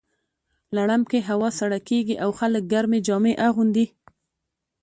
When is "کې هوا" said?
1.09-1.49